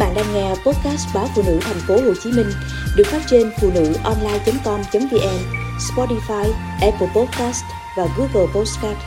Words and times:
bạn 0.00 0.14
đang 0.14 0.34
nghe 0.34 0.48
podcast 0.48 1.14
báo 1.14 1.28
phụ 1.34 1.42
nữ 1.46 1.58
thành 1.60 1.80
phố 1.88 1.94
Hồ 1.94 2.14
Chí 2.22 2.32
Minh 2.32 2.50
được 2.96 3.06
phát 3.06 3.22
trên 3.30 3.50
phụ 3.60 3.70
nữ 3.74 3.92
online.com.vn, 4.04 5.38
Spotify, 5.78 6.52
Apple 6.80 7.08
Podcast 7.14 7.64
và 7.96 8.06
Google 8.16 8.52
Podcast. 8.54 8.98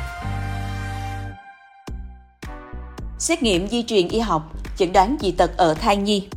Xét 3.20 3.44
nghiệm 3.44 3.68
di 3.68 3.84
truyền 3.84 4.08
y 4.08 4.20
học, 4.20 4.56
chẩn 4.78 4.94
đoán 4.94 5.18
dị 5.22 5.32
tật 5.32 5.58
ở 5.58 5.74
thai 5.74 5.98
nhi. 5.98 6.28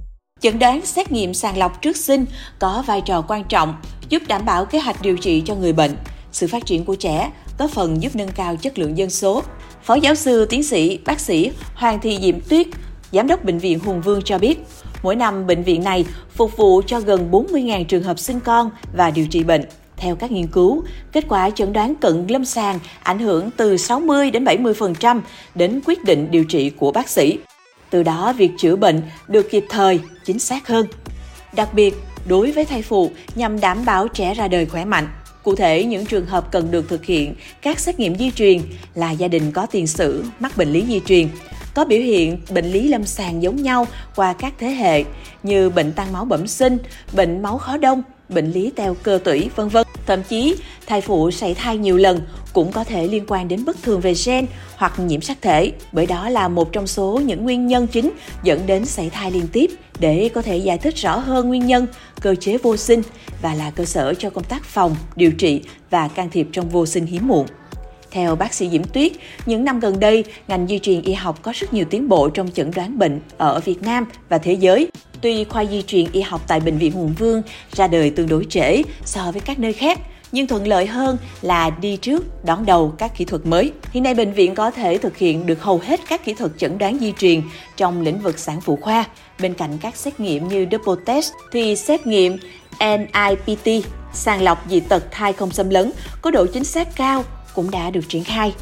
Chẩn 0.40 0.58
đoán 0.58 0.86
xét 0.86 1.12
nghiệm 1.12 1.34
sàng 1.34 1.58
lọc 1.58 1.82
trước 1.82 1.96
sinh 1.96 2.26
có 2.58 2.84
vai 2.86 3.00
trò 3.00 3.24
quan 3.28 3.44
trọng 3.44 3.74
giúp 4.08 4.22
đảm 4.28 4.44
bảo 4.44 4.64
kế 4.64 4.78
hoạch 4.78 5.02
điều 5.02 5.16
trị 5.16 5.42
cho 5.46 5.54
người 5.54 5.72
bệnh, 5.72 5.96
sự 6.32 6.46
phát 6.46 6.66
triển 6.66 6.84
của 6.84 6.94
trẻ, 6.94 7.30
có 7.58 7.68
phần 7.68 8.02
giúp 8.02 8.16
nâng 8.16 8.32
cao 8.32 8.56
chất 8.56 8.78
lượng 8.78 8.98
dân 8.98 9.10
số. 9.10 9.42
Phó 9.82 9.94
giáo 9.94 10.14
sư, 10.14 10.46
tiến 10.50 10.62
sĩ, 10.62 10.98
bác 11.04 11.20
sĩ 11.20 11.50
Hoàng 11.74 12.00
Thị 12.00 12.18
Diễm 12.22 12.40
Tuyết, 12.40 12.66
Giám 13.12 13.26
đốc 13.26 13.44
Bệnh 13.44 13.58
viện 13.58 13.78
Hùng 13.78 14.00
Vương 14.00 14.22
cho 14.22 14.38
biết, 14.38 14.58
mỗi 15.02 15.16
năm 15.16 15.46
bệnh 15.46 15.62
viện 15.62 15.84
này 15.84 16.04
phục 16.34 16.56
vụ 16.56 16.82
cho 16.86 17.00
gần 17.00 17.30
40.000 17.30 17.84
trường 17.84 18.02
hợp 18.02 18.18
sinh 18.18 18.40
con 18.40 18.70
và 18.96 19.10
điều 19.10 19.26
trị 19.26 19.44
bệnh. 19.44 19.62
Theo 19.96 20.16
các 20.16 20.32
nghiên 20.32 20.46
cứu, 20.46 20.82
kết 21.12 21.24
quả 21.28 21.50
chẩn 21.50 21.72
đoán 21.72 21.94
cận 21.94 22.26
lâm 22.28 22.44
sàng 22.44 22.78
ảnh 23.02 23.18
hưởng 23.18 23.50
từ 23.56 23.76
60 23.76 24.30
đến 24.30 24.44
70% 24.44 25.20
đến 25.54 25.80
quyết 25.84 26.04
định 26.04 26.28
điều 26.30 26.44
trị 26.44 26.70
của 26.70 26.92
bác 26.92 27.08
sĩ. 27.08 27.38
Từ 27.90 28.02
đó, 28.02 28.32
việc 28.36 28.50
chữa 28.58 28.76
bệnh 28.76 29.02
được 29.28 29.50
kịp 29.50 29.64
thời, 29.68 30.00
chính 30.24 30.38
xác 30.38 30.68
hơn. 30.68 30.86
Đặc 31.52 31.74
biệt, 31.74 31.94
đối 32.28 32.52
với 32.52 32.64
thai 32.64 32.82
phụ 32.82 33.10
nhằm 33.34 33.60
đảm 33.60 33.84
bảo 33.84 34.08
trẻ 34.08 34.34
ra 34.34 34.48
đời 34.48 34.66
khỏe 34.66 34.84
mạnh. 34.84 35.08
Cụ 35.42 35.54
thể, 35.54 35.84
những 35.84 36.06
trường 36.06 36.26
hợp 36.26 36.52
cần 36.52 36.70
được 36.70 36.88
thực 36.88 37.04
hiện 37.04 37.34
các 37.62 37.78
xét 37.78 38.00
nghiệm 38.00 38.18
di 38.18 38.30
truyền 38.30 38.60
là 38.94 39.10
gia 39.10 39.28
đình 39.28 39.52
có 39.52 39.66
tiền 39.66 39.86
sử 39.86 40.24
mắc 40.40 40.56
bệnh 40.56 40.72
lý 40.72 40.84
di 40.88 41.00
truyền, 41.00 41.28
có 41.76 41.84
biểu 41.84 42.00
hiện 42.00 42.38
bệnh 42.50 42.64
lý 42.64 42.88
lâm 42.88 43.04
sàng 43.04 43.42
giống 43.42 43.62
nhau 43.62 43.86
qua 44.16 44.32
các 44.32 44.54
thế 44.58 44.68
hệ 44.68 45.04
như 45.42 45.70
bệnh 45.70 45.92
tăng 45.92 46.12
máu 46.12 46.24
bẩm 46.24 46.46
sinh, 46.46 46.78
bệnh 47.12 47.42
máu 47.42 47.58
khó 47.58 47.76
đông, 47.76 48.02
bệnh 48.28 48.52
lý 48.52 48.70
teo 48.76 48.94
cơ 49.02 49.18
tủy, 49.24 49.50
vân 49.56 49.68
vân. 49.68 49.86
Thậm 50.06 50.22
chí, 50.22 50.56
thai 50.86 51.00
phụ 51.00 51.30
sảy 51.30 51.54
thai 51.54 51.78
nhiều 51.78 51.96
lần 51.96 52.20
cũng 52.52 52.72
có 52.72 52.84
thể 52.84 53.06
liên 53.06 53.24
quan 53.28 53.48
đến 53.48 53.64
bất 53.64 53.82
thường 53.82 54.00
về 54.00 54.14
gen 54.26 54.46
hoặc 54.76 54.98
nhiễm 54.98 55.20
sắc 55.20 55.42
thể, 55.42 55.72
bởi 55.92 56.06
đó 56.06 56.28
là 56.28 56.48
một 56.48 56.72
trong 56.72 56.86
số 56.86 57.20
những 57.24 57.44
nguyên 57.44 57.66
nhân 57.66 57.86
chính 57.86 58.10
dẫn 58.42 58.66
đến 58.66 58.84
sảy 58.84 59.10
thai 59.10 59.30
liên 59.30 59.48
tiếp 59.52 59.70
để 59.98 60.30
có 60.34 60.42
thể 60.42 60.56
giải 60.56 60.78
thích 60.78 60.96
rõ 60.96 61.16
hơn 61.18 61.48
nguyên 61.48 61.66
nhân, 61.66 61.86
cơ 62.20 62.34
chế 62.34 62.58
vô 62.58 62.76
sinh 62.76 63.02
và 63.42 63.54
là 63.54 63.70
cơ 63.70 63.84
sở 63.84 64.14
cho 64.14 64.30
công 64.30 64.44
tác 64.44 64.64
phòng, 64.64 64.96
điều 65.16 65.32
trị 65.32 65.62
và 65.90 66.08
can 66.08 66.30
thiệp 66.30 66.48
trong 66.52 66.68
vô 66.68 66.86
sinh 66.86 67.06
hiếm 67.06 67.28
muộn. 67.28 67.46
Theo 68.16 68.36
bác 68.36 68.54
sĩ 68.54 68.68
Diễm 68.68 68.84
Tuyết, 68.84 69.12
những 69.46 69.64
năm 69.64 69.80
gần 69.80 70.00
đây, 70.00 70.24
ngành 70.48 70.66
di 70.66 70.78
truyền 70.78 71.02
y 71.02 71.12
học 71.12 71.42
có 71.42 71.52
rất 71.54 71.74
nhiều 71.74 71.84
tiến 71.90 72.08
bộ 72.08 72.28
trong 72.28 72.50
chẩn 72.50 72.70
đoán 72.76 72.98
bệnh 72.98 73.20
ở 73.38 73.60
Việt 73.60 73.82
Nam 73.82 74.04
và 74.28 74.38
thế 74.38 74.52
giới. 74.52 74.88
Tuy 75.20 75.44
khoa 75.44 75.64
di 75.64 75.82
truyền 75.82 76.06
y 76.12 76.20
học 76.20 76.40
tại 76.48 76.60
Bệnh 76.60 76.78
viện 76.78 76.92
Hùng 76.92 77.14
Vương 77.18 77.42
ra 77.72 77.86
đời 77.86 78.10
tương 78.10 78.28
đối 78.28 78.44
trễ 78.44 78.82
so 79.04 79.32
với 79.32 79.40
các 79.40 79.58
nơi 79.58 79.72
khác, 79.72 79.98
nhưng 80.32 80.46
thuận 80.46 80.66
lợi 80.66 80.86
hơn 80.86 81.18
là 81.42 81.70
đi 81.70 81.96
trước 81.96 82.44
đón 82.44 82.66
đầu 82.66 82.94
các 82.98 83.16
kỹ 83.16 83.24
thuật 83.24 83.46
mới. 83.46 83.72
Hiện 83.92 84.02
nay 84.02 84.14
bệnh 84.14 84.32
viện 84.32 84.54
có 84.54 84.70
thể 84.70 84.98
thực 84.98 85.16
hiện 85.16 85.46
được 85.46 85.62
hầu 85.62 85.78
hết 85.78 86.00
các 86.08 86.24
kỹ 86.24 86.34
thuật 86.34 86.50
chẩn 86.58 86.78
đoán 86.78 86.98
di 87.00 87.12
truyền 87.18 87.42
trong 87.76 88.02
lĩnh 88.02 88.18
vực 88.18 88.38
sản 88.38 88.60
phụ 88.60 88.76
khoa. 88.76 89.04
Bên 89.40 89.54
cạnh 89.54 89.78
các 89.80 89.96
xét 89.96 90.20
nghiệm 90.20 90.48
như 90.48 90.66
double 90.72 91.02
test 91.06 91.32
thì 91.52 91.76
xét 91.76 92.06
nghiệm 92.06 92.36
NIPT, 92.80 93.86
sàng 94.12 94.42
lọc 94.42 94.64
dị 94.70 94.80
tật 94.80 95.10
thai 95.10 95.32
không 95.32 95.50
xâm 95.50 95.70
lấn, 95.70 95.92
có 96.22 96.30
độ 96.30 96.46
chính 96.46 96.64
xác 96.64 96.96
cao 96.96 97.24
cũng 97.54 97.70
đã 97.70 97.90
được 97.90 98.08
triển 98.08 98.24
khai. 98.24 98.54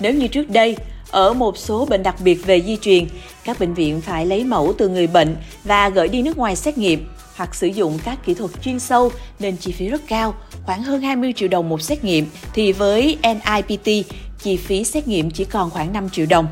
Nếu 0.00 0.14
như 0.14 0.28
trước 0.28 0.50
đây, 0.50 0.76
ở 1.10 1.32
một 1.32 1.58
số 1.58 1.84
bệnh 1.84 2.02
đặc 2.02 2.16
biệt 2.24 2.46
về 2.46 2.62
di 2.62 2.76
truyền, 2.76 3.06
các 3.44 3.60
bệnh 3.60 3.74
viện 3.74 4.00
phải 4.00 4.26
lấy 4.26 4.44
mẫu 4.44 4.74
từ 4.78 4.88
người 4.88 5.06
bệnh 5.06 5.36
và 5.64 5.88
gửi 5.88 6.08
đi 6.08 6.22
nước 6.22 6.38
ngoài 6.38 6.56
xét 6.56 6.78
nghiệm 6.78 7.08
hoặc 7.38 7.54
sử 7.54 7.66
dụng 7.66 7.98
các 8.04 8.18
kỹ 8.24 8.34
thuật 8.34 8.50
chuyên 8.62 8.78
sâu 8.78 9.12
nên 9.38 9.56
chi 9.56 9.72
phí 9.72 9.88
rất 9.88 10.02
cao, 10.08 10.34
khoảng 10.62 10.82
hơn 10.82 11.02
20 11.02 11.32
triệu 11.36 11.48
đồng 11.48 11.68
một 11.68 11.82
xét 11.82 12.04
nghiệm, 12.04 12.26
thì 12.54 12.72
với 12.72 13.18
NIPT, 13.22 14.06
chi 14.42 14.56
phí 14.56 14.84
xét 14.84 15.08
nghiệm 15.08 15.30
chỉ 15.30 15.44
còn 15.44 15.70
khoảng 15.70 15.92
5 15.92 16.10
triệu 16.10 16.26
đồng. 16.26 16.46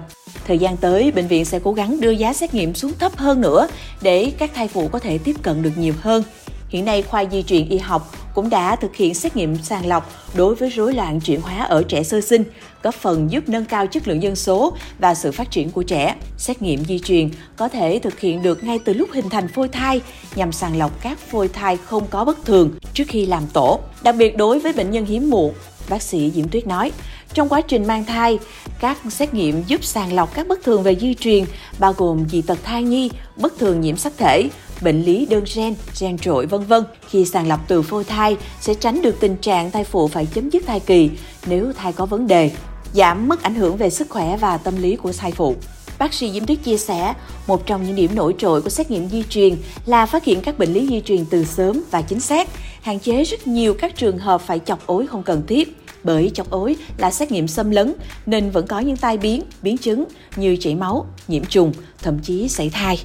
Thời 0.47 0.59
gian 0.59 0.77
tới, 0.77 1.13
bệnh 1.13 1.27
viện 1.27 1.45
sẽ 1.45 1.59
cố 1.65 1.73
gắng 1.73 2.01
đưa 2.01 2.11
giá 2.11 2.33
xét 2.33 2.55
nghiệm 2.55 2.75
xuống 2.75 2.93
thấp 2.99 3.17
hơn 3.17 3.41
nữa 3.41 3.69
để 4.03 4.33
các 4.39 4.51
thai 4.55 4.69
phụ 4.69 4.89
có 4.89 4.99
thể 4.99 5.19
tiếp 5.19 5.37
cận 5.43 5.63
được 5.63 5.73
nhiều 5.77 5.95
hơn. 6.01 6.23
Hiện 6.69 6.85
nay, 6.85 7.03
khoa 7.03 7.25
di 7.33 7.43
truyền 7.43 7.69
y 7.69 7.79
học 7.79 8.13
cũng 8.35 8.51
đã 8.51 8.77
thực 8.77 8.97
hiện 8.97 9.15
xét 9.15 9.37
nghiệm 9.37 9.57
sàng 9.63 9.87
lọc 9.87 10.11
đối 10.35 10.55
với 10.55 10.71
rối 10.71 10.95
loạn 10.95 11.21
chuyển 11.21 11.41
hóa 11.41 11.65
ở 11.65 11.83
trẻ 11.83 12.03
sơ 12.03 12.21
sinh, 12.21 12.45
góp 12.83 12.95
phần 12.95 13.31
giúp 13.31 13.49
nâng 13.49 13.65
cao 13.65 13.87
chất 13.87 14.09
lượng 14.09 14.23
dân 14.23 14.37
số 14.37 14.77
và 14.99 15.15
sự 15.15 15.33
phát 15.33 15.51
triển 15.51 15.71
của 15.71 15.83
trẻ. 15.83 16.15
Xét 16.39 16.63
nghiệm 16.63 16.85
di 16.85 16.99
truyền 16.99 17.31
có 17.57 17.69
thể 17.69 18.01
thực 18.03 18.21
hiện 18.21 18.43
được 18.43 18.65
ngay 18.65 18.79
từ 18.85 18.93
lúc 18.93 19.09
hình 19.13 19.29
thành 19.29 19.49
phôi 19.49 19.69
thai 19.69 20.01
nhằm 20.35 20.53
sàng 20.53 20.79
lọc 20.79 21.03
các 21.03 21.19
phôi 21.19 21.49
thai 21.49 21.77
không 21.77 22.07
có 22.11 22.25
bất 22.25 22.45
thường 22.45 22.71
trước 22.95 23.05
khi 23.09 23.27
làm 23.27 23.43
tổ. 23.53 23.81
Đặc 24.03 24.15
biệt 24.19 24.37
đối 24.37 24.59
với 24.59 24.73
bệnh 24.73 24.91
nhân 24.91 25.07
hiếm 25.07 25.31
muộn, 25.31 25.55
bác 25.89 26.03
sĩ 26.03 26.31
Diễm 26.35 26.49
Tuyết 26.49 26.67
nói, 26.67 26.93
trong 27.35 27.49
quá 27.49 27.61
trình 27.61 27.87
mang 27.87 28.05
thai, 28.05 28.39
các 28.81 28.99
xét 29.11 29.35
nghiệm 29.35 29.63
giúp 29.67 29.85
sàng 29.85 30.13
lọc 30.13 30.35
các 30.35 30.49
bất 30.49 30.65
thường 30.65 30.83
về 30.83 30.97
di 30.97 31.15
truyền 31.15 31.45
bao 31.79 31.93
gồm 31.93 32.29
dị 32.29 32.43
tật 32.43 32.59
thai 32.63 32.83
nhi, 32.83 33.11
bất 33.37 33.59
thường 33.59 33.81
nhiễm 33.81 33.97
sắc 33.97 34.13
thể, 34.17 34.49
bệnh 34.81 35.03
lý 35.03 35.27
đơn 35.27 35.45
gen, 35.55 35.75
gen 36.01 36.19
trội 36.19 36.47
vân 36.47 36.63
vân. 36.63 36.85
Khi 37.09 37.25
sàng 37.25 37.49
lọc 37.49 37.69
từ 37.69 37.83
phôi 37.83 38.05
thai 38.05 38.37
sẽ 38.61 38.75
tránh 38.75 39.03
được 39.03 39.17
tình 39.21 39.37
trạng 39.37 39.71
thai 39.71 39.85
phụ 39.85 40.09
phải 40.09 40.27
chấm 40.27 40.51
dứt 40.51 40.67
thai 40.67 40.81
kỳ 40.81 41.11
nếu 41.47 41.73
thai 41.73 41.93
có 41.93 42.07
vấn 42.07 42.27
đề, 42.27 42.51
giảm 42.93 43.29
mức 43.29 43.43
ảnh 43.43 43.55
hưởng 43.55 43.77
về 43.77 43.91
sức 43.91 44.11
khỏe 44.11 44.37
và 44.37 44.57
tâm 44.57 44.77
lý 44.77 44.97
của 44.97 45.13
thai 45.13 45.33
phụ. 45.33 45.55
Bác 45.99 46.15
sĩ 46.15 46.33
Diễm 46.33 46.47
Tuyết 46.47 46.59
chia 46.65 46.77
sẻ, 46.77 47.15
một 47.47 47.67
trong 47.67 47.87
những 47.87 47.97
điểm 47.97 48.15
nổi 48.15 48.35
trội 48.39 48.63
của 48.63 48.69
xét 48.69 48.91
nghiệm 48.91 49.09
di 49.09 49.23
truyền 49.23 49.57
là 49.87 50.07
phát 50.07 50.25
hiện 50.25 50.41
các 50.41 50.59
bệnh 50.59 50.73
lý 50.73 50.87
di 50.87 51.01
truyền 51.01 51.25
từ 51.31 51.45
sớm 51.45 51.83
và 51.91 52.03
chính 52.03 52.21
xác, 52.21 52.49
hạn 52.83 53.01
chế 53.01 53.25
rất 53.25 53.47
nhiều 53.47 53.75
các 53.75 53.97
trường 53.97 54.19
hợp 54.19 54.41
phải 54.41 54.61
chọc 54.67 54.87
ối 54.87 55.07
không 55.07 55.23
cần 55.23 55.43
thiết. 55.47 55.77
Bởi 56.05 56.31
chọc 56.35 56.51
ối 56.51 56.77
là 56.99 57.11
xét 57.11 57.33
nghiệm 57.33 57.49
xâm 57.49 57.71
lấn 57.71 57.95
nên 58.27 58.51
vẫn 58.51 58.67
có 58.67 58.81
những 58.81 58.97
tai 58.97 59.19
biến, 59.19 59.43
biến 59.63 59.79
chứng 59.79 60.05
như 60.37 60.57
chảy 60.61 60.75
máu, 60.75 61.07
nhiễm 61.29 61.45
trùng, 61.45 61.73
thậm 62.03 62.19
chí 62.19 62.49
sảy 62.49 62.71
thai. 62.71 62.99